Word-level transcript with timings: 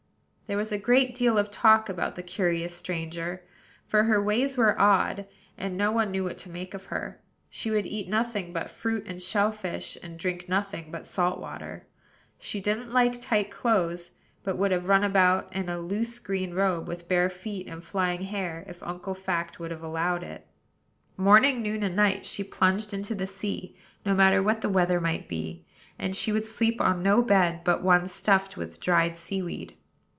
There 0.47 0.57
was 0.57 0.73
a 0.73 0.77
great 0.77 1.15
deal 1.15 1.37
of 1.37 1.49
talk 1.49 1.87
about 1.87 2.15
the 2.15 2.21
curious 2.21 2.75
stranger; 2.75 3.41
for 3.85 4.03
her 4.03 4.21
ways 4.21 4.57
were 4.57 4.77
odd, 4.77 5.25
and 5.57 5.77
no 5.77 5.93
one 5.93 6.11
knew 6.11 6.25
what 6.25 6.37
to 6.39 6.49
make 6.49 6.73
of 6.73 6.87
her. 6.87 7.21
She 7.49 7.71
would 7.71 7.85
eat 7.85 8.09
nothing 8.09 8.51
but 8.51 8.69
fruit 8.69 9.05
and 9.07 9.21
shell 9.21 9.53
fish, 9.53 9.97
and 10.03 10.19
drink 10.19 10.49
nothing 10.49 10.91
but 10.91 11.07
salt 11.07 11.39
water. 11.39 11.87
She 12.37 12.59
didn't 12.59 12.91
like 12.91 13.21
tight 13.21 13.49
clothes; 13.49 14.11
but 14.43 14.57
would 14.57 14.71
have 14.71 14.89
run 14.89 15.05
about 15.05 15.55
in 15.55 15.69
a 15.69 15.79
loose, 15.79 16.19
green 16.19 16.53
robe, 16.53 16.85
with 16.85 17.07
bare 17.07 17.29
feet 17.29 17.67
and 17.67 17.81
flying 17.81 18.23
hair, 18.23 18.65
if 18.67 18.83
Uncle 18.83 19.13
Fact 19.13 19.57
would 19.57 19.71
have 19.71 19.83
allowed 19.83 20.21
it. 20.21 20.45
Morning, 21.15 21.61
noon, 21.61 21.81
and 21.81 21.95
night, 21.95 22.25
she 22.25 22.43
plunged 22.43 22.93
into 22.93 23.15
the 23.15 23.25
sea, 23.25 23.77
no 24.05 24.13
matter 24.13 24.43
what 24.43 24.59
the 24.59 24.67
weather 24.67 24.99
might 24.99 25.29
be; 25.29 25.65
and 25.97 26.13
she 26.13 26.33
would 26.33 26.45
sleep 26.45 26.81
on 26.81 27.01
no 27.01 27.21
bed 27.21 27.63
but 27.63 27.81
one 27.83 28.05
stuffed 28.09 28.57
with 28.57 28.81
dried 28.81 29.15
sea 29.15 29.41
weed. 29.41 29.77